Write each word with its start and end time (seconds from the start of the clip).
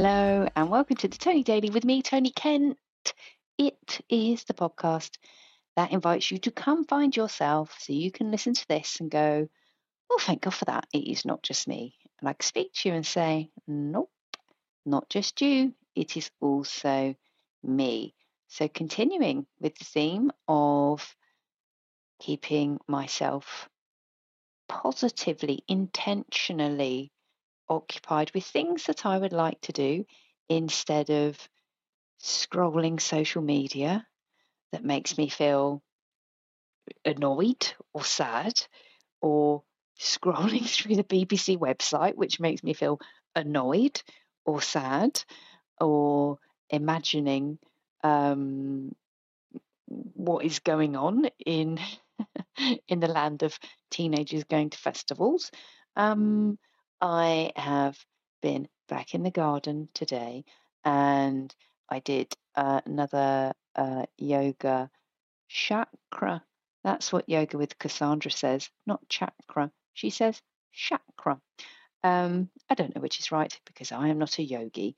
Hello, 0.00 0.46
and 0.54 0.70
welcome 0.70 0.94
to 0.98 1.08
the 1.08 1.18
Tony 1.18 1.42
Daily 1.42 1.70
with 1.70 1.84
me, 1.84 2.02
Tony 2.02 2.30
Kent. 2.30 2.78
It 3.58 4.00
is 4.08 4.44
the 4.44 4.54
podcast 4.54 5.10
that 5.74 5.90
invites 5.90 6.30
you 6.30 6.38
to 6.38 6.52
come 6.52 6.84
find 6.84 7.16
yourself 7.16 7.74
so 7.80 7.92
you 7.92 8.12
can 8.12 8.30
listen 8.30 8.54
to 8.54 8.68
this 8.68 9.00
and 9.00 9.10
go, 9.10 9.48
Oh, 10.08 10.18
thank 10.20 10.42
God 10.42 10.54
for 10.54 10.66
that. 10.66 10.86
It 10.92 11.10
is 11.10 11.24
not 11.24 11.42
just 11.42 11.66
me. 11.66 11.96
And 12.20 12.28
I 12.28 12.34
can 12.34 12.46
speak 12.46 12.74
to 12.74 12.88
you 12.88 12.94
and 12.94 13.04
say, 13.04 13.50
Nope, 13.66 14.12
not 14.86 15.10
just 15.10 15.40
you. 15.40 15.74
It 15.96 16.16
is 16.16 16.30
also 16.40 17.16
me. 17.64 18.14
So, 18.46 18.68
continuing 18.68 19.48
with 19.58 19.76
the 19.78 19.84
theme 19.84 20.30
of 20.46 21.16
keeping 22.20 22.78
myself 22.86 23.68
positively, 24.68 25.64
intentionally 25.66 27.10
occupied 27.68 28.30
with 28.34 28.44
things 28.44 28.84
that 28.84 29.06
I 29.06 29.18
would 29.18 29.32
like 29.32 29.60
to 29.62 29.72
do 29.72 30.04
instead 30.48 31.10
of 31.10 31.36
scrolling 32.20 33.00
social 33.00 33.42
media 33.42 34.06
that 34.72 34.84
makes 34.84 35.16
me 35.16 35.28
feel 35.28 35.82
annoyed 37.04 37.72
or 37.92 38.04
sad 38.04 38.60
or 39.20 39.62
scrolling 39.98 40.66
through 40.68 40.96
the 40.96 41.04
BBC 41.04 41.58
website, 41.58 42.14
which 42.14 42.40
makes 42.40 42.62
me 42.62 42.72
feel 42.74 43.00
annoyed 43.34 44.00
or 44.44 44.60
sad 44.62 45.22
or 45.80 46.38
imagining 46.70 47.58
um, 48.02 48.94
what 49.86 50.44
is 50.44 50.58
going 50.60 50.96
on 50.96 51.28
in 51.44 51.78
in 52.88 53.00
the 53.00 53.08
land 53.08 53.42
of 53.42 53.58
teenagers 53.90 54.44
going 54.44 54.70
to 54.70 54.78
festivals. 54.78 55.50
Um, 55.96 56.58
I 57.00 57.52
have 57.56 57.98
been 58.42 58.68
back 58.88 59.14
in 59.14 59.22
the 59.22 59.30
garden 59.30 59.88
today 59.94 60.44
and 60.84 61.54
I 61.88 62.00
did 62.00 62.32
uh, 62.54 62.80
another 62.84 63.52
uh, 63.76 64.06
yoga 64.16 64.90
chakra. 65.48 66.42
That's 66.84 67.12
what 67.12 67.28
Yoga 67.28 67.58
with 67.58 67.78
Kassandra 67.78 68.32
says, 68.32 68.70
not 68.86 69.08
chakra. 69.08 69.70
She 69.94 70.10
says 70.10 70.40
chakra. 70.72 71.40
Um, 72.04 72.50
I 72.70 72.74
don't 72.74 72.94
know 72.94 73.02
which 73.02 73.18
is 73.18 73.32
right 73.32 73.58
because 73.66 73.92
I 73.92 74.08
am 74.08 74.18
not 74.18 74.38
a 74.38 74.42
yogi, 74.42 74.96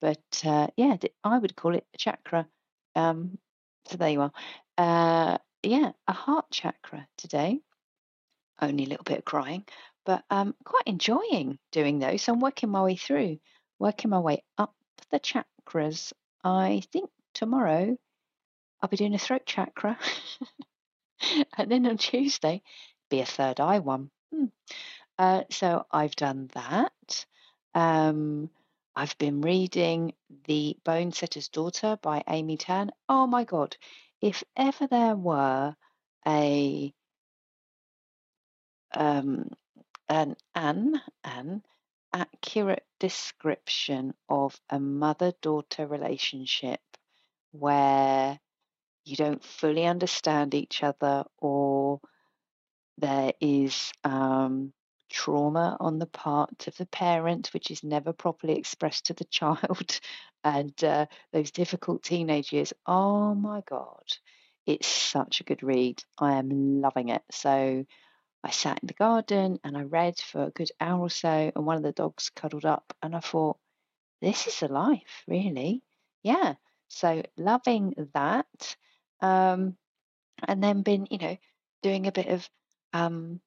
but 0.00 0.42
uh, 0.44 0.68
yeah, 0.76 0.96
I 1.24 1.38
would 1.38 1.56
call 1.56 1.74
it 1.74 1.86
a 1.94 1.98
chakra. 1.98 2.46
Um, 2.94 3.38
so 3.86 3.96
there 3.96 4.10
you 4.10 4.20
are. 4.22 4.32
Uh, 4.78 5.38
yeah, 5.62 5.92
a 6.06 6.12
heart 6.12 6.46
chakra 6.50 7.06
today. 7.18 7.60
Only 8.60 8.84
a 8.84 8.88
little 8.88 9.04
bit 9.04 9.18
of 9.18 9.24
crying, 9.24 9.64
but 10.06 10.24
um, 10.30 10.54
quite 10.64 10.86
enjoying 10.86 11.58
doing 11.72 11.98
those. 11.98 12.22
So 12.22 12.32
I'm 12.32 12.40
working 12.40 12.70
my 12.70 12.82
way 12.82 12.96
through, 12.96 13.38
working 13.78 14.10
my 14.10 14.20
way 14.20 14.42
up 14.56 14.74
the 15.10 15.20
chakras. 15.20 16.12
I 16.42 16.82
think 16.92 17.10
tomorrow 17.34 17.98
I'll 18.80 18.88
be 18.88 18.96
doing 18.96 19.14
a 19.14 19.18
throat 19.18 19.44
chakra, 19.44 19.98
and 21.58 21.70
then 21.70 21.86
on 21.86 21.98
Tuesday 21.98 22.62
be 23.10 23.20
a 23.20 23.26
third 23.26 23.60
eye 23.60 23.80
one. 23.80 24.10
Hmm. 24.32 24.46
Uh, 25.18 25.42
so 25.50 25.84
I've 25.90 26.14
done 26.14 26.50
that. 26.54 27.26
Um, 27.74 28.48
I've 28.94 29.18
been 29.18 29.40
reading 29.40 30.14
The 30.46 30.76
Bone 30.84 31.12
Setter's 31.12 31.48
Daughter 31.48 31.98
by 32.00 32.22
Amy 32.28 32.56
Tan. 32.56 32.92
Oh 33.08 33.26
my 33.26 33.44
God, 33.44 33.76
if 34.22 34.44
ever 34.56 34.86
there 34.86 35.16
were 35.16 35.74
a 36.26 36.94
um, 38.94 39.50
an 40.08 40.36
an 40.54 41.00
an 41.24 41.62
accurate 42.12 42.86
description 43.00 44.14
of 44.28 44.58
a 44.70 44.78
mother-daughter 44.80 45.86
relationship 45.86 46.80
where 47.52 48.38
you 49.04 49.16
don't 49.16 49.44
fully 49.44 49.84
understand 49.86 50.54
each 50.54 50.82
other 50.82 51.24
or 51.38 52.00
there 52.98 53.32
is 53.40 53.92
um, 54.04 54.72
trauma 55.10 55.76
on 55.80 55.98
the 55.98 56.06
part 56.06 56.66
of 56.66 56.76
the 56.76 56.86
parent, 56.86 57.48
which 57.48 57.70
is 57.70 57.84
never 57.84 58.12
properly 58.12 58.56
expressed 58.56 59.06
to 59.06 59.14
the 59.14 59.24
child, 59.30 60.00
and 60.44 60.82
uh, 60.84 61.06
those 61.32 61.50
difficult 61.50 62.02
teenage 62.02 62.52
years. 62.52 62.72
Oh 62.86 63.34
my 63.34 63.62
God, 63.68 64.04
it's 64.66 64.86
such 64.86 65.40
a 65.40 65.44
good 65.44 65.62
read. 65.62 66.02
I 66.18 66.34
am 66.34 66.80
loving 66.80 67.10
it. 67.10 67.22
So 67.30 67.84
I 68.46 68.50
sat 68.50 68.78
in 68.80 68.86
the 68.86 68.94
garden 68.94 69.58
and 69.64 69.76
I 69.76 69.82
read 69.82 70.18
for 70.18 70.44
a 70.44 70.50
good 70.50 70.70
hour 70.80 71.00
or 71.00 71.10
so, 71.10 71.50
and 71.54 71.66
one 71.66 71.76
of 71.76 71.82
the 71.82 71.90
dogs 71.90 72.30
cuddled 72.30 72.64
up, 72.64 72.94
and 73.02 73.16
I 73.16 73.18
thought, 73.18 73.58
this 74.20 74.46
is 74.46 74.62
a 74.62 74.68
life, 74.68 75.24
really. 75.26 75.82
Yeah. 76.22 76.54
So 76.86 77.24
loving 77.36 78.08
that. 78.14 78.76
Um, 79.20 79.76
and 80.46 80.62
then 80.62 80.82
been, 80.82 81.08
you 81.10 81.18
know, 81.18 81.36
doing 81.82 82.06
a 82.06 82.12
bit 82.12 82.28
of 82.28 82.48
um, 82.92 83.40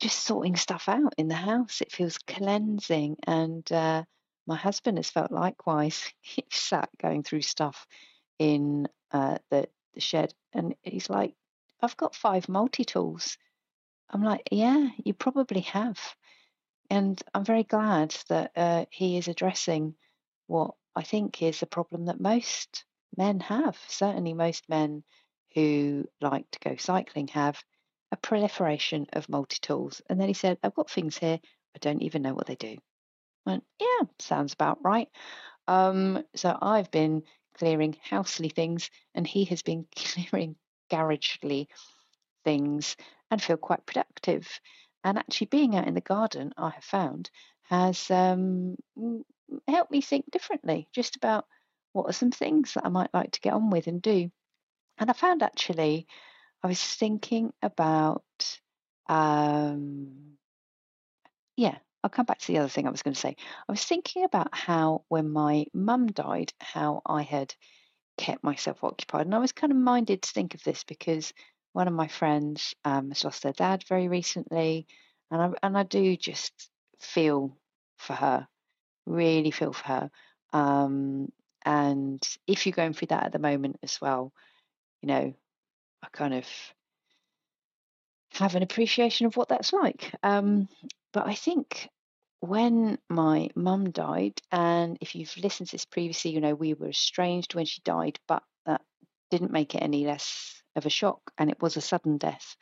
just 0.00 0.20
sorting 0.24 0.56
stuff 0.56 0.88
out 0.88 1.14
in 1.18 1.28
the 1.28 1.34
house. 1.34 1.82
It 1.82 1.92
feels 1.92 2.16
cleansing. 2.16 3.16
And 3.26 3.70
uh, 3.70 4.04
my 4.46 4.56
husband 4.56 4.96
has 4.96 5.10
felt 5.10 5.30
likewise. 5.32 6.10
He 6.22 6.44
sat 6.50 6.88
going 7.00 7.24
through 7.24 7.42
stuff 7.42 7.86
in 8.38 8.88
uh, 9.12 9.36
the, 9.50 9.68
the 9.92 10.00
shed 10.00 10.32
and 10.54 10.74
he's 10.82 11.10
like, 11.10 11.34
I've 11.82 11.96
got 11.96 12.14
five 12.14 12.48
multi 12.48 12.84
tools. 12.84 13.36
I'm 14.10 14.22
like, 14.22 14.48
yeah, 14.50 14.88
you 15.04 15.14
probably 15.14 15.60
have. 15.60 15.98
And 16.90 17.20
I'm 17.34 17.44
very 17.44 17.64
glad 17.64 18.16
that 18.28 18.52
uh, 18.56 18.84
he 18.90 19.18
is 19.18 19.28
addressing 19.28 19.94
what 20.46 20.74
I 20.96 21.02
think 21.02 21.42
is 21.42 21.62
a 21.62 21.66
problem 21.66 22.06
that 22.06 22.20
most 22.20 22.84
men 23.16 23.40
have. 23.40 23.78
Certainly, 23.88 24.34
most 24.34 24.68
men 24.68 25.04
who 25.54 26.06
like 26.20 26.50
to 26.52 26.58
go 26.60 26.76
cycling 26.76 27.28
have 27.28 27.62
a 28.10 28.16
proliferation 28.16 29.06
of 29.12 29.28
multi 29.28 29.58
tools. 29.60 30.00
And 30.08 30.20
then 30.20 30.28
he 30.28 30.34
said, 30.34 30.58
I've 30.62 30.74
got 30.74 30.90
things 30.90 31.18
here, 31.18 31.38
I 31.76 31.78
don't 31.80 32.02
even 32.02 32.22
know 32.22 32.34
what 32.34 32.46
they 32.46 32.56
do. 32.56 32.76
I 33.46 33.50
went, 33.50 33.64
yeah, 33.80 34.06
sounds 34.18 34.54
about 34.54 34.82
right. 34.82 35.08
Um, 35.66 36.24
so 36.34 36.56
I've 36.60 36.90
been 36.90 37.22
clearing 37.58 37.96
housely 38.02 38.48
things, 38.48 38.90
and 39.14 39.26
he 39.26 39.44
has 39.46 39.62
been 39.62 39.86
clearing 39.96 40.56
garagely 40.90 41.66
things 42.44 42.96
and 43.30 43.42
feel 43.42 43.56
quite 43.56 43.86
productive. 43.86 44.48
And 45.04 45.18
actually, 45.18 45.48
being 45.48 45.76
out 45.76 45.86
in 45.86 45.94
the 45.94 46.00
garden, 46.00 46.52
I 46.56 46.70
have 46.70 46.84
found, 46.84 47.30
has 47.62 48.10
um, 48.10 48.76
helped 49.66 49.90
me 49.90 50.00
think 50.00 50.30
differently 50.30 50.88
just 50.92 51.16
about 51.16 51.46
what 51.92 52.08
are 52.08 52.12
some 52.12 52.30
things 52.30 52.74
that 52.74 52.84
I 52.84 52.88
might 52.88 53.14
like 53.14 53.32
to 53.32 53.40
get 53.40 53.52
on 53.52 53.70
with 53.70 53.86
and 53.86 54.02
do. 54.02 54.30
And 54.98 55.10
I 55.10 55.12
found 55.12 55.42
actually, 55.42 56.06
I 56.62 56.66
was 56.68 56.82
thinking 56.82 57.52
about, 57.62 58.24
um, 59.08 60.36
yeah, 61.56 61.78
I'll 62.02 62.10
come 62.10 62.26
back 62.26 62.38
to 62.38 62.46
the 62.48 62.58
other 62.58 62.68
thing 62.68 62.86
I 62.86 62.90
was 62.90 63.02
going 63.02 63.14
to 63.14 63.20
say. 63.20 63.36
I 63.68 63.72
was 63.72 63.84
thinking 63.84 64.24
about 64.24 64.48
how, 64.52 65.04
when 65.08 65.30
my 65.30 65.66
mum 65.72 66.06
died, 66.08 66.52
how 66.60 67.02
I 67.06 67.22
had 67.22 67.54
kept 68.16 68.44
myself 68.44 68.82
occupied. 68.82 69.26
And 69.26 69.34
I 69.34 69.38
was 69.38 69.52
kind 69.52 69.72
of 69.72 69.78
minded 69.78 70.22
to 70.22 70.32
think 70.32 70.54
of 70.54 70.62
this 70.64 70.84
because 70.84 71.32
one 71.78 71.86
of 71.86 71.94
my 71.94 72.08
friends 72.08 72.74
um, 72.84 73.10
has 73.10 73.22
lost 73.22 73.44
their 73.44 73.52
dad 73.52 73.84
very 73.88 74.08
recently, 74.08 74.84
and 75.30 75.40
I 75.40 75.50
and 75.62 75.78
I 75.78 75.84
do 75.84 76.16
just 76.16 76.52
feel 76.98 77.56
for 77.98 78.14
her, 78.14 78.48
really 79.06 79.52
feel 79.52 79.72
for 79.72 79.86
her. 79.86 80.10
Um, 80.52 81.30
and 81.64 82.20
if 82.48 82.66
you're 82.66 82.72
going 82.72 82.94
through 82.94 83.08
that 83.08 83.26
at 83.26 83.32
the 83.32 83.38
moment 83.38 83.78
as 83.84 84.00
well, 84.00 84.32
you 85.02 85.06
know, 85.06 85.32
I 86.02 86.08
kind 86.10 86.34
of 86.34 86.46
have 88.32 88.56
an 88.56 88.64
appreciation 88.64 89.28
of 89.28 89.36
what 89.36 89.48
that's 89.48 89.72
like. 89.72 90.12
Um, 90.24 90.68
but 91.12 91.28
I 91.28 91.36
think 91.36 91.88
when 92.40 92.98
my 93.08 93.50
mum 93.54 93.92
died, 93.92 94.40
and 94.50 94.98
if 95.00 95.14
you've 95.14 95.36
listened 95.36 95.68
to 95.68 95.74
this 95.76 95.84
previously, 95.84 96.32
you 96.32 96.40
know, 96.40 96.56
we 96.56 96.74
were 96.74 96.88
estranged 96.88 97.54
when 97.54 97.66
she 97.66 97.82
died, 97.84 98.18
but 98.26 98.42
that 98.66 98.80
didn't 99.30 99.52
make 99.52 99.76
it 99.76 99.82
any 99.84 100.04
less 100.04 100.60
of 100.78 100.86
a 100.86 100.90
shock, 100.90 101.20
and 101.36 101.50
it 101.50 101.60
was 101.60 101.76
a 101.76 101.80
sudden 101.80 102.18
death. 102.18 102.56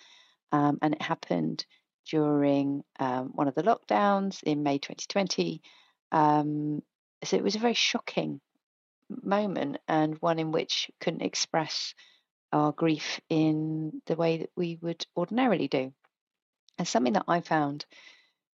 Um, 0.53 0.79
and 0.83 0.95
it 0.95 1.03
happened 1.03 1.65
during 2.09 2.83
um, 2.99 3.31
one 3.35 3.49
of 3.49 3.55
the 3.55 3.63
lockdowns 3.63 4.43
in 4.43 4.63
May 4.63 4.79
2020. 4.79 5.61
Um, 6.13 6.83
so 7.25 7.37
it 7.37 7.43
was 7.43 7.57
a 7.57 7.61
very 7.61 7.75
shocking 7.75 8.41
moment 9.11 9.79
and 9.89 10.17
one 10.21 10.39
in 10.39 10.53
which 10.53 10.91
couldn't 11.01 11.23
express 11.23 11.95
our 12.53 12.73
grief 12.73 13.21
in 13.29 14.01
the 14.07 14.17
way 14.17 14.39
that 14.39 14.51
we 14.57 14.79
would 14.81 15.05
ordinarily 15.17 15.69
do. 15.69 15.93
And 16.79 16.87
something 16.87 17.15
that 17.15 17.25
I 17.29 17.41
found 17.41 17.87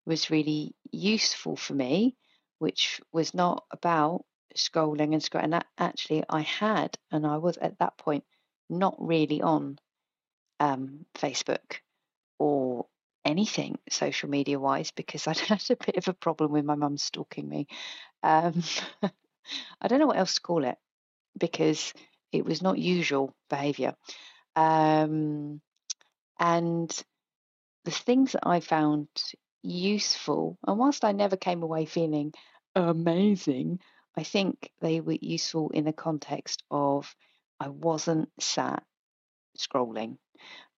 was 0.05 0.29
really 0.29 0.75
useful 0.91 1.55
for 1.55 1.73
me, 1.73 2.15
which 2.59 3.01
was 3.11 3.33
not 3.33 3.63
about 3.71 4.25
scrolling 4.55 5.13
and 5.13 5.21
scrolling. 5.21 5.53
And 5.55 5.65
actually, 5.77 6.23
I 6.29 6.41
had, 6.41 6.97
and 7.11 7.25
I 7.25 7.37
was 7.37 7.57
at 7.57 7.79
that 7.79 7.97
point 7.97 8.23
not 8.69 8.95
really 8.99 9.41
on 9.41 9.79
um, 10.59 11.05
Facebook 11.15 11.79
or 12.37 12.85
anything 13.25 13.77
social 13.89 14.29
media 14.29 14.59
wise 14.59 14.91
because 14.91 15.27
I'd 15.27 15.39
had 15.39 15.63
a 15.69 15.75
bit 15.75 15.97
of 15.97 16.07
a 16.07 16.13
problem 16.13 16.51
with 16.51 16.65
my 16.65 16.75
mum 16.75 16.97
stalking 16.97 17.47
me. 17.47 17.67
Um, 18.23 18.63
I 19.81 19.87
don't 19.87 19.99
know 19.99 20.07
what 20.07 20.17
else 20.17 20.35
to 20.35 20.41
call 20.41 20.63
it 20.63 20.77
because 21.37 21.93
it 22.31 22.45
was 22.45 22.61
not 22.61 22.77
usual 22.77 23.33
behaviour. 23.49 23.95
Um, 24.55 25.61
and 26.39 27.03
the 27.85 27.91
things 27.91 28.33
that 28.33 28.47
I 28.47 28.59
found 28.59 29.07
useful, 29.63 30.57
and 30.67 30.77
whilst 30.77 31.03
I 31.03 31.11
never 31.11 31.37
came 31.37 31.63
away 31.63 31.85
feeling 31.85 32.33
amazing, 32.75 33.79
I 34.15 34.23
think 34.23 34.71
they 34.81 34.99
were 35.01 35.17
useful 35.19 35.69
in 35.71 35.85
the 35.85 35.93
context 35.93 36.63
of 36.69 37.13
I 37.59 37.69
wasn't 37.69 38.29
sat 38.39 38.83
scrolling. 39.57 40.17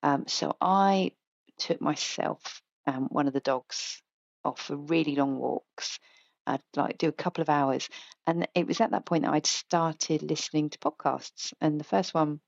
Um, 0.03 0.25
so 0.27 0.55
I 0.59 1.11
took 1.57 1.81
myself 1.81 2.61
and 2.85 3.07
one 3.09 3.27
of 3.27 3.33
the 3.33 3.39
dogs 3.39 4.01
off 4.43 4.61
for 4.61 4.75
really 4.75 5.15
long 5.15 5.37
walks. 5.37 5.99
I'd 6.47 6.61
like 6.75 6.97
do 6.97 7.07
a 7.07 7.13
couple 7.13 7.43
of 7.43 7.49
hours, 7.49 7.87
and 8.25 8.47
it 8.55 8.65
was 8.65 8.81
at 8.81 8.91
that 8.91 9.05
point 9.05 9.23
that 9.23 9.33
I'd 9.33 9.45
started 9.45 10.23
listening 10.23 10.71
to 10.71 10.79
podcasts. 10.79 11.53
And 11.61 11.79
the 11.79 11.83
first 11.85 12.15
one, 12.15 12.39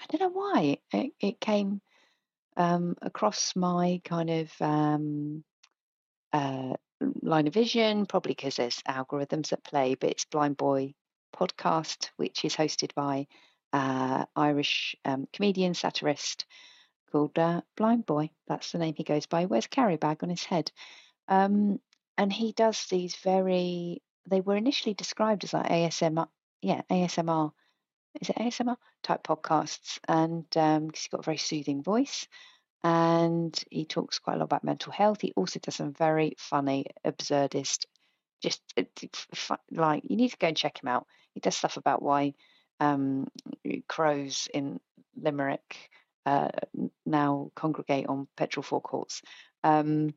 I 0.00 0.04
don't 0.10 0.20
know 0.20 0.38
why 0.40 0.78
it, 0.92 1.12
it 1.18 1.40
came 1.40 1.80
um, 2.58 2.96
across 3.00 3.56
my 3.56 4.02
kind 4.04 4.28
of 4.28 4.52
um, 4.60 5.42
uh, 6.34 6.74
line 7.22 7.46
of 7.46 7.54
vision, 7.54 8.04
probably 8.04 8.32
because 8.32 8.56
there's 8.56 8.82
algorithms 8.86 9.52
at 9.54 9.64
play. 9.64 9.94
But 9.94 10.10
it's 10.10 10.26
Blindboy 10.26 10.94
podcast, 11.34 12.10
which 12.16 12.44
is 12.44 12.54
hosted 12.54 12.94
by 12.94 13.26
uh, 13.74 14.24
Irish 14.36 14.94
um, 15.04 15.26
comedian 15.32 15.74
satirist 15.74 16.46
called 17.10 17.36
uh, 17.36 17.60
Blindboy. 17.76 18.30
That's 18.46 18.70
the 18.70 18.78
name 18.78 18.94
he 18.96 19.02
goes 19.02 19.26
by. 19.26 19.40
He 19.40 19.46
wears 19.46 19.66
carry 19.66 19.96
bag 19.96 20.22
on 20.22 20.30
his 20.30 20.44
head. 20.44 20.70
Um, 21.26 21.80
and 22.16 22.32
he 22.32 22.52
does 22.52 22.86
these 22.86 23.16
very, 23.16 24.00
they 24.30 24.40
were 24.40 24.54
initially 24.54 24.94
described 24.94 25.42
as 25.42 25.52
like 25.52 25.68
ASMR, 25.68 26.28
yeah, 26.62 26.82
ASMR, 26.88 27.50
is 28.20 28.30
it 28.30 28.36
ASMR 28.36 28.76
type 29.02 29.24
podcasts. 29.24 29.98
And 30.06 30.46
um, 30.56 30.90
he's 30.94 31.08
got 31.08 31.20
a 31.20 31.24
very 31.24 31.38
soothing 31.38 31.82
voice 31.82 32.28
and 32.84 33.60
he 33.70 33.86
talks 33.86 34.20
quite 34.20 34.34
a 34.34 34.38
lot 34.38 34.44
about 34.44 34.62
mental 34.62 34.92
health. 34.92 35.20
He 35.20 35.32
also 35.34 35.58
does 35.58 35.74
some 35.74 35.94
very 35.94 36.36
funny, 36.38 36.86
absurdist, 37.04 37.86
just 38.40 38.62
uh, 38.78 39.56
like 39.72 40.04
you 40.08 40.16
need 40.16 40.30
to 40.30 40.36
go 40.36 40.46
and 40.46 40.56
check 40.56 40.80
him 40.80 40.88
out. 40.88 41.08
He 41.32 41.40
does 41.40 41.56
stuff 41.56 41.76
about 41.76 42.02
why 42.02 42.34
um, 42.80 43.28
crows 43.88 44.48
in 44.52 44.80
Limerick 45.16 45.90
uh, 46.26 46.48
now 47.04 47.50
congregate 47.54 48.06
on 48.06 48.28
petrol 48.36 48.62
forecourts. 48.62 49.22
Um, 49.62 50.14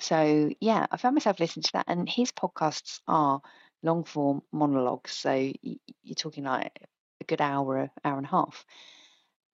so 0.00 0.50
yeah, 0.60 0.86
I 0.90 0.96
found 0.96 1.14
myself 1.14 1.40
listening 1.40 1.64
to 1.64 1.72
that, 1.74 1.86
and 1.88 2.08
his 2.08 2.32
podcasts 2.32 3.00
are 3.08 3.40
long 3.82 4.04
form 4.04 4.42
monologues. 4.52 5.12
So 5.12 5.52
you're 5.62 6.14
talking 6.16 6.44
like 6.44 6.78
a 7.20 7.24
good 7.24 7.40
hour, 7.40 7.90
hour 8.04 8.16
and 8.16 8.26
a 8.26 8.30
half. 8.30 8.64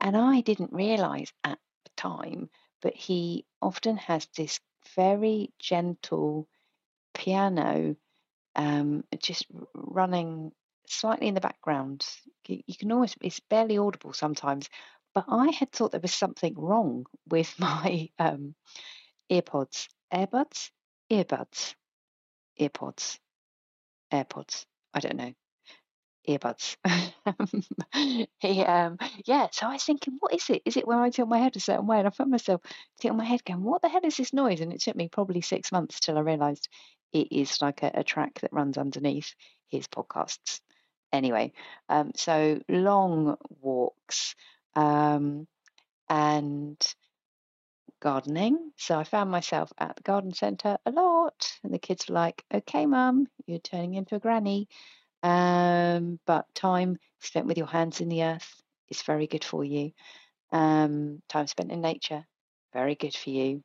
And 0.00 0.16
I 0.16 0.40
didn't 0.40 0.72
realize 0.72 1.32
at 1.44 1.58
the 1.84 1.90
time, 1.96 2.50
but 2.80 2.94
he 2.94 3.46
often 3.60 3.96
has 3.98 4.26
this 4.36 4.58
very 4.96 5.52
gentle 5.60 6.48
piano 7.14 7.94
um, 8.56 9.04
just 9.18 9.46
running 9.74 10.52
slightly 10.86 11.28
in 11.28 11.34
the 11.34 11.40
background. 11.40 12.06
You 12.46 12.76
can 12.78 12.92
almost, 12.92 13.16
it's 13.20 13.40
barely 13.40 13.78
audible 13.78 14.12
sometimes, 14.12 14.68
but 15.14 15.24
I 15.28 15.50
had 15.50 15.72
thought 15.72 15.92
there 15.92 16.00
was 16.00 16.14
something 16.14 16.54
wrong 16.56 17.06
with 17.28 17.54
my 17.58 18.08
um, 18.18 18.54
earpods, 19.30 19.88
earbuds, 20.12 20.70
earbuds, 21.10 21.74
earpods, 22.60 23.18
AirPods. 24.12 24.66
I 24.94 25.00
don't 25.00 25.16
know. 25.16 25.32
Earbuds. 26.28 26.76
um, 28.68 28.98
yeah. 29.26 29.48
So 29.52 29.66
I 29.66 29.72
was 29.72 29.84
thinking, 29.84 30.16
what 30.20 30.34
is 30.34 30.48
it? 30.50 30.62
Is 30.64 30.76
it 30.76 30.86
when 30.86 30.98
I 30.98 31.10
tilt 31.10 31.28
my 31.28 31.38
head 31.38 31.56
a 31.56 31.60
certain 31.60 31.86
way? 31.86 31.98
And 31.98 32.06
I 32.06 32.10
found 32.10 32.30
myself 32.30 32.60
tilting 33.00 33.18
my 33.18 33.24
head, 33.24 33.44
going, 33.44 33.62
"What 33.62 33.82
the 33.82 33.88
hell 33.88 34.04
is 34.04 34.16
this 34.16 34.32
noise?" 34.32 34.60
And 34.60 34.72
it 34.72 34.80
took 34.82 34.96
me 34.96 35.08
probably 35.08 35.40
six 35.40 35.72
months 35.72 36.00
till 36.00 36.18
I 36.18 36.20
realised 36.20 36.68
it 37.12 37.28
is 37.32 37.60
like 37.60 37.82
a, 37.82 37.90
a 37.94 38.04
track 38.04 38.40
that 38.40 38.52
runs 38.52 38.78
underneath 38.78 39.34
his 39.68 39.88
podcasts. 39.88 40.60
Anyway, 41.12 41.52
um, 41.88 42.12
so 42.16 42.60
long 42.68 43.36
walks 43.60 44.34
um, 44.74 45.46
and 46.08 46.94
gardening. 48.00 48.72
So 48.76 48.98
I 48.98 49.04
found 49.04 49.30
myself 49.30 49.72
at 49.78 49.96
the 49.96 50.02
garden 50.02 50.32
centre 50.34 50.78
a 50.84 50.90
lot, 50.90 51.52
and 51.62 51.72
the 51.72 51.78
kids 51.78 52.08
were 52.08 52.14
like, 52.14 52.44
"Okay, 52.52 52.86
mum, 52.86 53.28
you're 53.46 53.58
turning 53.60 53.94
into 53.94 54.16
a 54.16 54.20
granny." 54.20 54.68
Um, 55.22 56.20
but 56.26 56.52
time 56.54 56.98
spent 57.20 57.46
with 57.46 57.58
your 57.58 57.68
hands 57.68 58.00
in 58.00 58.08
the 58.08 58.24
earth 58.24 58.62
is 58.90 59.02
very 59.02 59.26
good 59.26 59.44
for 59.44 59.64
you. 59.64 59.92
Um, 60.52 61.22
time 61.28 61.46
spent 61.46 61.72
in 61.72 61.80
nature, 61.80 62.26
very 62.72 62.94
good 62.96 63.14
for 63.14 63.30
you. 63.30 63.62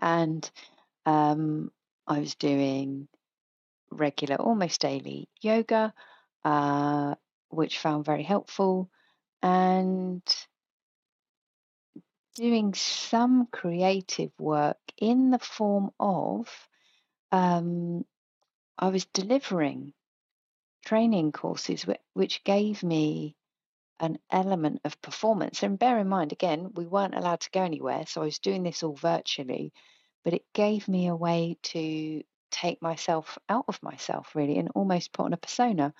And 0.00 0.50
um, 1.06 1.70
I 2.06 2.20
was 2.20 2.34
doing 2.36 3.08
regular, 3.90 4.36
almost 4.36 4.80
daily 4.80 5.28
yoga, 5.40 5.94
uh, 6.44 7.14
which 7.48 7.78
found 7.78 8.04
very 8.04 8.22
helpful 8.22 8.90
and 9.42 10.22
doing 12.34 12.74
some 12.74 13.46
creative 13.50 14.30
work 14.38 14.78
in 14.96 15.30
the 15.30 15.38
form 15.38 15.90
of 15.98 16.48
um, 17.32 18.04
I 18.78 18.88
was 18.88 19.04
delivering 19.06 19.92
training 20.84 21.32
courses 21.32 21.84
which 22.14 22.44
gave 22.44 22.82
me 22.82 23.36
an 24.00 24.18
element 24.30 24.80
of 24.84 25.00
performance. 25.02 25.62
And 25.62 25.78
bear 25.78 25.98
in 25.98 26.08
mind, 26.08 26.32
again, 26.32 26.70
we 26.74 26.86
weren't 26.86 27.14
allowed 27.14 27.40
to 27.40 27.50
go 27.50 27.62
anywhere, 27.62 28.06
so 28.06 28.22
I 28.22 28.24
was 28.24 28.38
doing 28.38 28.62
this 28.62 28.82
all 28.82 28.94
virtually, 28.94 29.72
but 30.24 30.32
it 30.32 30.44
gave 30.54 30.88
me 30.88 31.08
a 31.08 31.16
way 31.16 31.58
to 31.64 32.22
take 32.50 32.82
myself 32.82 33.38
out 33.48 33.66
of 33.68 33.82
myself 33.82 34.34
really 34.34 34.58
and 34.58 34.70
almost 34.74 35.12
put 35.12 35.26
on 35.26 35.32
a 35.32 35.36
persona. 35.36 35.92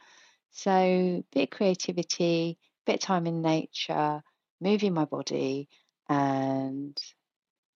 So, 0.52 1.25
bit 1.32 1.50
creativity, 1.50 2.58
bit 2.87 3.00
time 3.00 3.26
in 3.26 3.42
nature, 3.42 4.23
moving 4.61 4.95
my 4.95 5.04
body, 5.04 5.69
and 6.09 6.99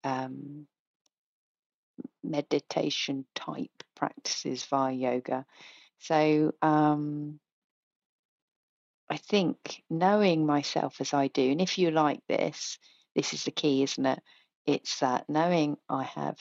um, 0.03 0.67
meditation 2.23 3.25
type 3.35 3.83
practices 3.95 4.65
via 4.65 4.93
yoga. 4.93 5.47
So 5.99 6.53
um, 6.63 7.39
I 9.09 9.17
think 9.17 9.83
knowing 9.89 10.47
myself 10.47 11.01
as 11.01 11.15
I 11.15 11.29
do, 11.29 11.51
and 11.51 11.61
if 11.61 11.79
you 11.79 11.91
like 11.91 12.21
this, 12.29 12.79
this 13.15 13.33
is 13.33 13.45
the 13.45 13.51
key, 13.51 13.83
isn't 13.83 14.05
it? 14.07 14.21
It's 14.67 15.01
that 15.01 15.29
knowing 15.29 15.77
I 15.89 16.05
have 16.05 16.39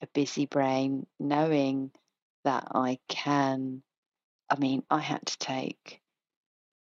a 0.00 0.06
busy 0.08 0.46
brain, 0.46 1.06
knowing 1.18 1.90
that 2.44 2.68
I 2.74 2.98
can. 3.08 3.82
I 4.50 4.58
mean, 4.58 4.82
I 4.90 5.00
had 5.00 5.24
to 5.26 5.38
take 5.38 6.00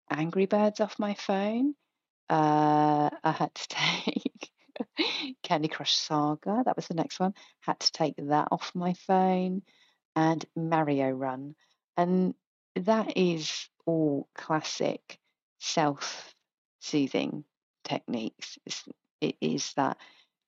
Angry 0.10 0.46
Birds 0.46 0.80
off 0.80 1.00
my 1.00 1.14
phone. 1.14 1.76
Uh, 2.30 3.10
I 3.24 3.32
had 3.32 3.54
to 3.56 3.68
take 3.70 4.50
Candy 5.44 5.68
Crush 5.68 5.96
Saga. 5.96 6.64
That 6.66 6.76
was 6.76 6.88
the 6.88 6.94
next 6.94 7.20
one. 7.20 7.34
Had 7.62 7.80
to 7.82 7.92
take 7.92 8.16
that 8.18 8.48
off 8.52 8.72
my 8.76 8.94
phone 8.94 9.64
and 10.16 10.46
Mario 10.56 11.10
Run. 11.10 11.56
And 11.98 12.34
that 12.76 13.18
is 13.18 13.70
all 13.86 14.30
classic 14.36 15.20
self 15.60 16.34
soothing 16.80 17.44
techniques. 17.84 18.58
It's, 18.66 18.86
it 19.20 19.36
is 19.42 19.74
that 19.74 19.98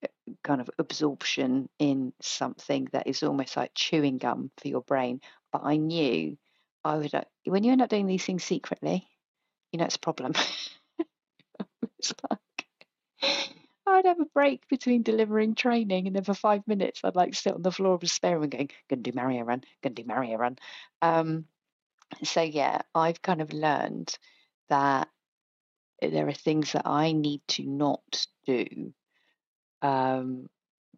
uh, 0.04 0.08
kind 0.44 0.62
of 0.62 0.70
absorption 0.80 1.68
in 1.78 2.14
something 2.22 2.88
that 2.94 3.08
is 3.08 3.24
almost 3.24 3.58
like 3.58 3.72
chewing 3.76 4.18
gum 4.18 4.52
for 4.62 4.70
your 4.70 4.82
brain. 4.82 5.20
But 5.52 5.64
I 5.66 5.76
knew 5.76 6.38
I 6.84 6.98
would, 6.98 7.14
uh, 7.14 7.24
when 7.46 7.64
you 7.64 7.72
end 7.72 7.82
up 7.82 7.90
doing 7.90 8.08
these 8.08 8.26
things 8.26 8.44
secretly, 8.44 9.08
you 9.72 9.80
know, 9.80 9.86
it's 9.86 9.96
a 9.96 10.00
problem. 10.00 10.34
it's 12.00 12.14
like, 12.30 12.40
I'd 13.88 14.06
have 14.06 14.20
a 14.20 14.26
break 14.26 14.68
between 14.68 15.04
delivering 15.04 15.56
training, 15.56 16.08
and 16.08 16.16
then 16.16 16.24
for 16.24 16.34
five 16.34 16.68
minutes, 16.68 17.02
I'd 17.04 17.16
like 17.16 17.36
sit 17.36 17.54
on 17.54 17.62
the 17.62 17.72
floor 17.72 17.96
of 17.96 18.04
a 18.04 18.08
spare 18.08 18.40
room 18.40 18.50
going, 18.50 18.70
"Gonna 18.90 19.02
do 19.02 19.12
Mario 19.14 19.44
Run, 19.44 19.64
gonna 19.82 19.96
do 19.96 20.04
Mario 20.06 20.38
Run." 20.38 20.58
Um, 21.02 21.46
so 22.24 22.42
yeah, 22.42 22.82
I've 22.96 23.22
kind 23.22 23.42
of 23.42 23.54
learned 23.54 24.18
that 24.70 25.10
there 26.02 26.28
are 26.28 26.34
things 26.34 26.72
that 26.74 26.88
I 26.88 27.12
need 27.12 27.42
to 27.50 27.64
not 27.64 28.26
do 28.46 28.94
um, 29.82 30.50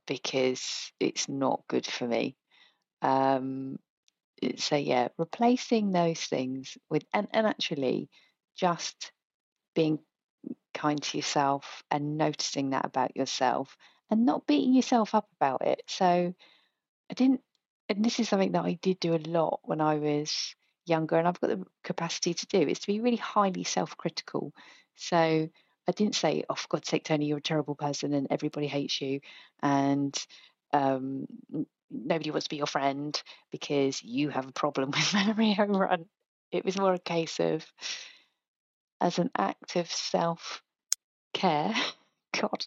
because 0.07 0.91
it's 0.99 1.27
not 1.27 1.63
good 1.67 1.85
for 1.85 2.07
me. 2.07 2.35
Um, 3.01 3.79
so 4.57 4.75
yeah, 4.75 5.09
replacing 5.17 5.91
those 5.91 6.19
things 6.21 6.77
with 6.89 7.03
and, 7.13 7.27
and 7.31 7.47
actually 7.47 8.09
just 8.55 9.11
being 9.75 9.99
kind 10.73 11.01
to 11.01 11.17
yourself 11.17 11.83
and 11.91 12.17
noticing 12.17 12.71
that 12.71 12.85
about 12.85 13.15
yourself 13.15 13.75
and 14.09 14.25
not 14.25 14.45
beating 14.47 14.73
yourself 14.73 15.15
up 15.15 15.27
about 15.39 15.65
it. 15.65 15.81
So 15.87 16.33
I 17.09 17.13
didn't, 17.13 17.41
and 17.89 18.03
this 18.03 18.19
is 18.19 18.29
something 18.29 18.53
that 18.53 18.65
I 18.65 18.73
did 18.81 18.99
do 18.99 19.15
a 19.15 19.17
lot 19.17 19.59
when 19.63 19.81
I 19.81 19.95
was 19.95 20.55
younger, 20.85 21.17
and 21.17 21.27
I've 21.27 21.39
got 21.39 21.49
the 21.49 21.65
capacity 21.83 22.33
to 22.33 22.47
do 22.47 22.59
is 22.61 22.79
to 22.79 22.87
be 22.87 23.01
really 23.01 23.17
highly 23.17 23.63
self 23.63 23.95
critical. 23.97 24.53
So 24.95 25.17
I 25.87 25.91
didn't 25.91 26.15
say, 26.15 26.43
oh, 26.49 26.55
for 26.55 26.67
God's 26.69 26.87
sake, 26.87 27.03
Tony, 27.03 27.25
you're 27.25 27.39
a 27.39 27.41
terrible 27.41 27.75
person 27.75 28.13
and 28.13 28.27
everybody 28.29 28.67
hates 28.67 29.01
you. 29.01 29.19
And 29.61 30.15
um, 30.73 31.27
nobody 31.91 32.31
wants 32.31 32.45
to 32.45 32.49
be 32.49 32.57
your 32.57 32.65
friend 32.67 33.21
because 33.51 34.03
you 34.03 34.29
have 34.29 34.47
a 34.47 34.51
problem 34.51 34.91
with 34.91 35.13
Mario 35.13 35.65
Run. 35.65 36.05
It 36.51 36.65
was 36.65 36.77
more 36.77 36.93
a 36.93 36.99
case 36.99 37.39
of, 37.39 37.65
as 38.99 39.19
an 39.19 39.31
act 39.37 39.75
of 39.75 39.91
self 39.91 40.61
care, 41.33 41.73
God, 42.39 42.65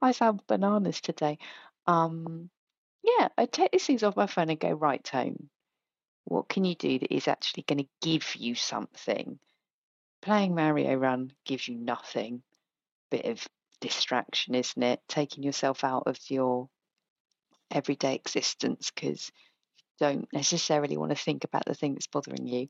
I 0.00 0.12
sound 0.12 0.42
bananas 0.46 1.00
today. 1.00 1.38
Um, 1.86 2.50
yeah, 3.02 3.28
I 3.36 3.46
take 3.46 3.72
these 3.72 3.84
things 3.84 4.02
off 4.02 4.16
my 4.16 4.26
phone 4.26 4.50
and 4.50 4.58
go, 4.58 4.70
right, 4.72 5.02
Tone, 5.02 5.48
what 6.24 6.48
can 6.48 6.64
you 6.64 6.74
do 6.74 6.98
that 6.98 7.14
is 7.14 7.28
actually 7.28 7.64
going 7.64 7.78
to 7.78 7.88
give 8.00 8.34
you 8.36 8.54
something? 8.54 9.38
Playing 10.22 10.54
Mario 10.54 10.94
Run 10.94 11.32
gives 11.44 11.68
you 11.68 11.76
nothing. 11.76 12.42
Bit 13.10 13.26
of 13.26 13.46
distraction, 13.80 14.54
isn't 14.54 14.82
it? 14.82 15.00
Taking 15.08 15.42
yourself 15.42 15.84
out 15.84 16.04
of 16.06 16.18
your 16.28 16.68
everyday 17.74 18.14
existence 18.14 18.90
because 18.94 19.30
you 19.78 20.06
don't 20.06 20.32
necessarily 20.32 20.96
want 20.96 21.10
to 21.10 21.16
think 21.22 21.44
about 21.44 21.64
the 21.66 21.74
thing 21.74 21.94
that's 21.94 22.06
bothering 22.06 22.46
you. 22.46 22.68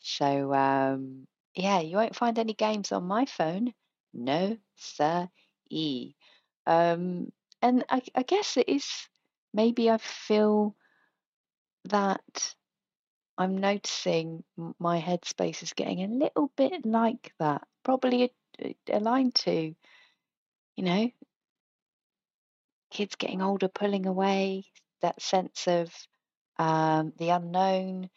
So, 0.00 0.52
um, 0.54 1.26
yeah, 1.54 1.80
you 1.80 1.96
won't 1.96 2.16
find 2.16 2.38
any 2.38 2.54
games 2.54 2.92
on 2.92 3.04
my 3.04 3.24
phone. 3.26 3.72
No, 4.12 4.56
sir. 4.76 5.28
E. 5.70 6.14
Um, 6.66 7.32
and 7.62 7.84
I, 7.88 8.02
I 8.14 8.22
guess 8.22 8.56
it 8.56 8.68
is 8.68 8.86
maybe 9.52 9.90
I 9.90 9.98
feel 9.98 10.76
that 11.86 12.54
I'm 13.38 13.58
noticing 13.58 14.44
my 14.78 15.00
headspace 15.00 15.62
is 15.62 15.72
getting 15.72 16.02
a 16.02 16.08
little 16.08 16.50
bit 16.56 16.84
like 16.86 17.32
that, 17.38 17.66
probably 17.84 18.32
aligned 18.90 19.34
to, 19.36 19.74
you 20.76 20.84
know, 20.84 21.10
kids 22.90 23.14
getting 23.16 23.42
older, 23.42 23.68
pulling 23.68 24.06
away, 24.06 24.64
that 25.02 25.20
sense 25.20 25.66
of 25.66 25.90
um, 26.58 27.12
the 27.18 27.30
unknown, 27.30 28.08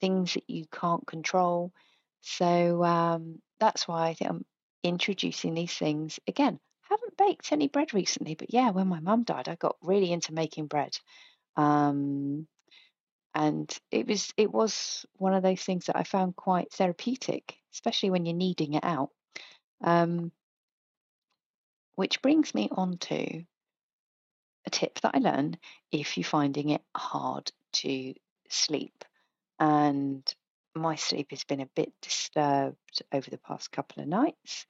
things 0.00 0.34
that 0.34 0.48
you 0.48 0.64
can't 0.66 1.06
control. 1.06 1.72
So 2.20 2.82
um, 2.84 3.40
that's 3.60 3.86
why 3.86 4.08
I 4.08 4.14
think 4.14 4.30
I'm 4.30 4.44
introducing 4.82 5.54
these 5.54 5.74
things 5.74 6.18
again. 6.26 6.58
Haven't 6.88 7.16
baked 7.16 7.52
any 7.52 7.68
bread 7.68 7.94
recently, 7.94 8.34
but 8.34 8.52
yeah, 8.52 8.70
when 8.70 8.88
my 8.88 9.00
mum 9.00 9.24
died, 9.24 9.48
I 9.48 9.54
got 9.54 9.76
really 9.82 10.12
into 10.12 10.34
making 10.34 10.66
bread. 10.66 10.96
Um, 11.56 12.46
and 13.34 13.76
it 13.90 14.06
was 14.06 14.32
it 14.36 14.52
was 14.52 15.04
one 15.16 15.34
of 15.34 15.42
those 15.42 15.62
things 15.62 15.86
that 15.86 15.96
I 15.96 16.04
found 16.04 16.36
quite 16.36 16.72
therapeutic, 16.72 17.56
especially 17.72 18.10
when 18.10 18.26
you're 18.26 18.36
kneading 18.36 18.74
it 18.74 18.84
out. 18.84 19.10
Um, 19.82 20.30
which 21.96 22.22
brings 22.22 22.54
me 22.54 22.68
on 22.72 22.98
to 22.98 23.44
a 24.66 24.70
tip 24.70 25.00
that 25.00 25.12
I 25.14 25.18
learned 25.18 25.58
if 25.92 26.16
you're 26.16 26.24
finding 26.24 26.70
it 26.70 26.82
hard 26.96 27.50
to 27.74 28.14
sleep. 28.48 29.04
And 29.58 30.22
my 30.74 30.96
sleep 30.96 31.30
has 31.30 31.44
been 31.44 31.60
a 31.60 31.68
bit 31.74 31.92
disturbed 32.02 33.02
over 33.12 33.30
the 33.30 33.38
past 33.38 33.70
couple 33.70 34.02
of 34.02 34.08
nights. 34.08 34.66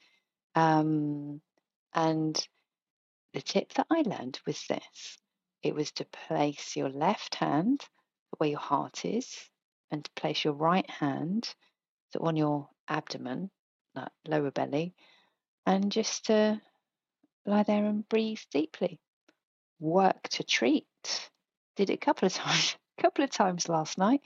Um, 0.55 1.41
and 1.95 2.47
the 3.33 3.43
tip 3.43 3.73
that 3.75 3.87
I 3.91 4.03
learned 4.03 4.41
was 4.47 4.65
this 4.69 5.19
it 5.63 5.75
was 5.75 5.93
to 5.93 6.05
place 6.05 6.77
your 6.77 6.91
left 6.91 7.37
hand 7.37 7.81
where 8.37 8.51
your 8.51 8.59
heart 8.59 9.05
is 9.05 9.35
and 9.91 10.05
to 10.05 10.11
place 10.15 10.45
your 10.45 10.53
right 10.53 10.89
hand 10.91 11.55
so 12.15 12.21
on 12.21 12.37
your 12.37 12.69
abdomen, 12.87 13.51
that 13.95 14.13
lower 14.29 14.51
belly, 14.51 14.95
and 15.67 15.91
just 15.91 16.27
to 16.27 16.61
lie 17.47 17.65
there 17.65 17.85
and 17.85 18.09
breathe 18.09 18.41
deeply. 18.53 19.01
Work 19.81 20.29
to 20.31 20.45
treat. 20.45 20.87
Did 21.77 21.91
it 21.91 21.95
a 21.95 21.99
couple 21.99 22.27
of 22.27 22.35
times, 22.35 22.77
a 22.99 23.03
couple 23.03 23.25
of 23.25 23.31
times 23.31 23.69
last 23.69 23.99
night. 23.99 24.21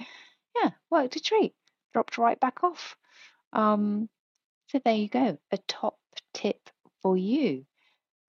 Yeah, 0.57 0.71
worked 0.91 1.17
a 1.17 1.21
treat. 1.21 1.55
Dropped 1.93 2.19
right 2.19 2.39
back 2.39 2.63
off. 2.63 2.97
Um, 3.53 4.09
so 4.69 4.81
there 4.85 4.95
you 4.95 5.09
go, 5.09 5.39
a 5.51 5.59
top 5.67 5.99
tip 6.35 6.69
for 7.03 7.17
you. 7.17 7.65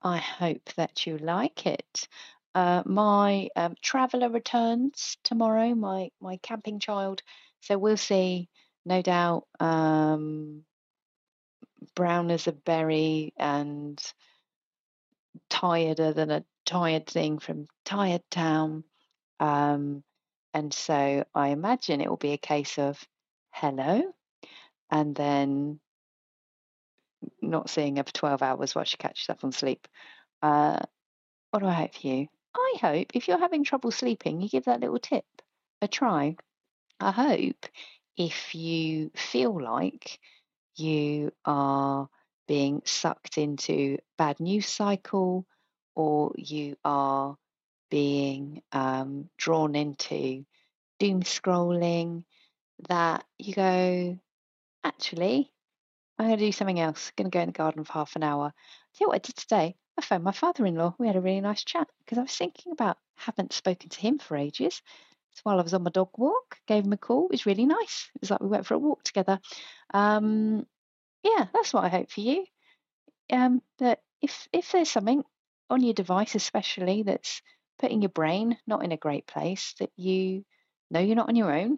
I 0.01 0.17
hope 0.17 0.69
that 0.77 1.05
you 1.05 1.17
like 1.17 1.65
it. 1.65 2.07
Uh, 2.55 2.83
my 2.85 3.49
um, 3.55 3.75
traveller 3.81 4.29
returns 4.29 5.17
tomorrow, 5.23 5.75
my, 5.75 6.09
my 6.21 6.37
camping 6.37 6.79
child. 6.79 7.21
So 7.61 7.77
we'll 7.77 7.97
see, 7.97 8.47
no 8.85 9.01
doubt, 9.01 9.45
um, 9.59 10.63
brown 11.95 12.31
as 12.31 12.47
a 12.47 12.53
berry 12.53 13.33
and 13.37 14.01
tireder 15.49 16.13
than 16.13 16.31
a 16.31 16.45
tired 16.69 17.07
thing 17.07 17.39
from 17.39 17.67
Tired 17.83 18.21
Town. 18.29 18.83
Um, 19.39 20.03
and 20.53 20.71
so 20.71 21.25
I 21.33 21.47
imagine 21.47 21.99
it 21.99 22.07
will 22.07 22.17
be 22.17 22.33
a 22.33 22.37
case 22.37 22.77
of 22.77 23.03
hello, 23.51 24.03
and 24.91 25.15
then 25.15 25.79
not 27.41 27.71
seeing 27.71 27.95
her 27.95 28.03
for 28.03 28.13
12 28.13 28.43
hours 28.43 28.75
while 28.75 28.85
she 28.85 28.97
catches 28.97 29.29
up 29.29 29.43
on 29.43 29.51
sleep. 29.51 29.87
Uh, 30.43 30.77
what 31.49 31.61
do 31.61 31.65
I 31.65 31.73
hope 31.73 31.95
for 31.95 32.05
you? 32.05 32.27
I 32.55 32.75
hope 32.79 33.07
if 33.15 33.27
you're 33.27 33.39
having 33.39 33.63
trouble 33.63 33.89
sleeping, 33.89 34.39
you 34.39 34.47
give 34.47 34.65
that 34.65 34.79
little 34.79 34.99
tip 34.99 35.25
a 35.81 35.87
try. 35.87 36.35
I 36.99 37.11
hope 37.11 37.65
if 38.15 38.53
you 38.53 39.09
feel 39.15 39.59
like 39.59 40.19
you 40.75 41.31
are 41.45 42.09
being 42.47 42.83
sucked 42.85 43.39
into 43.39 43.97
bad 44.19 44.39
news 44.39 44.67
cycle 44.67 45.47
or 45.99 46.31
you 46.37 46.77
are 46.85 47.35
being 47.91 48.61
um, 48.71 49.29
drawn 49.37 49.75
into 49.75 50.45
doom 50.97 51.23
scrolling 51.23 52.23
that 52.87 53.25
you 53.37 53.53
go 53.53 54.17
actually 54.85 55.51
i'm 56.17 56.27
going 56.27 56.39
to 56.39 56.45
do 56.45 56.51
something 56.53 56.79
else 56.79 57.11
I'm 57.17 57.23
going 57.23 57.31
to 57.31 57.35
go 57.37 57.41
in 57.41 57.47
the 57.47 57.51
garden 57.51 57.83
for 57.83 57.91
half 57.91 58.15
an 58.15 58.23
hour 58.23 58.53
see 58.93 59.05
what 59.05 59.15
i 59.15 59.17
did 59.19 59.35
today 59.35 59.75
I 59.97 60.01
phoned 60.01 60.23
my 60.23 60.31
father 60.31 60.65
in 60.65 60.75
law. 60.75 60.95
We 60.97 61.07
had 61.07 61.17
a 61.17 61.21
really 61.21 61.41
nice 61.41 61.61
chat 61.65 61.89
because 61.99 62.17
I 62.17 62.21
was 62.21 62.33
thinking 62.33 62.71
about, 62.71 62.97
haven't 63.17 63.51
spoken 63.51 63.89
to 63.89 63.99
him 63.99 64.17
for 64.17 64.37
ages. 64.37 64.81
So 65.33 65.41
while 65.43 65.59
I 65.59 65.61
was 65.61 65.73
on 65.73 65.83
my 65.83 65.89
dog 65.89 66.11
walk, 66.15 66.55
gave 66.67 66.85
him 66.85 66.93
a 66.93 66.97
call. 66.97 67.25
It 67.25 67.31
was 67.31 67.45
really 67.45 67.65
nice. 67.65 68.09
It 68.15 68.21
was 68.21 68.31
like 68.31 68.39
we 68.39 68.47
went 68.47 68.65
for 68.65 68.75
a 68.75 68.79
walk 68.79 69.03
together. 69.03 69.41
Um, 69.93 70.65
yeah, 71.21 71.47
that's 71.53 71.73
what 71.73 71.83
I 71.83 71.89
hope 71.89 72.09
for 72.09 72.21
you. 72.21 72.45
Um, 73.29 73.61
that 73.79 73.99
if 74.21 74.47
if 74.53 74.71
there's 74.71 74.89
something 74.89 75.21
on 75.69 75.83
your 75.83 75.93
device, 75.93 76.35
especially 76.35 77.03
that's 77.03 77.41
putting 77.79 78.01
your 78.01 78.09
brain 78.09 78.57
not 78.67 78.83
in 78.83 78.91
a 78.91 78.97
great 78.97 79.27
place, 79.27 79.75
that 79.79 79.91
you 79.95 80.43
know 80.91 80.99
you're 80.99 81.15
not 81.15 81.29
on 81.29 81.35
your 81.35 81.53
own, 81.53 81.77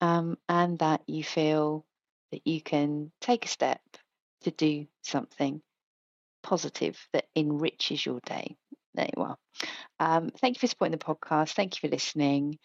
um, 0.00 0.36
and 0.48 0.78
that 0.78 1.02
you 1.06 1.24
feel 1.24 1.84
that 2.32 2.46
you 2.46 2.60
can 2.60 3.10
take 3.20 3.44
a 3.44 3.48
step 3.48 3.80
to 4.42 4.50
do 4.50 4.86
something 5.02 5.60
positive 6.42 6.98
that 7.12 7.26
enriches 7.34 8.04
your 8.04 8.20
day. 8.20 8.56
There 8.94 9.08
you 9.16 9.22
are. 9.22 9.36
Um, 10.00 10.30
thank 10.40 10.56
you 10.56 10.60
for 10.60 10.66
supporting 10.66 10.96
the 10.96 11.04
podcast. 11.04 11.54
Thank 11.54 11.76
you 11.76 11.88
for 11.88 11.92
listening. 11.92 12.58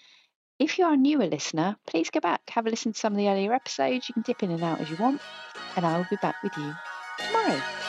If 0.59 0.77
you 0.77 0.85
are 0.85 0.93
a 0.93 0.97
newer 0.97 1.25
listener, 1.25 1.75
please 1.87 2.09
go 2.09 2.19
back, 2.19 2.41
have 2.49 2.67
a 2.67 2.69
listen 2.69 2.93
to 2.93 2.99
some 2.99 3.13
of 3.13 3.17
the 3.17 3.29
earlier 3.29 3.53
episodes. 3.53 4.07
You 4.07 4.13
can 4.13 4.23
dip 4.23 4.43
in 4.43 4.51
and 4.51 4.63
out 4.63 4.81
as 4.81 4.89
you 4.89 4.97
want, 4.97 5.21
and 5.75 5.85
I 5.85 5.97
will 5.97 6.05
be 6.09 6.15
back 6.17 6.35
with 6.43 6.57
you 6.57 6.73
tomorrow. 7.17 7.82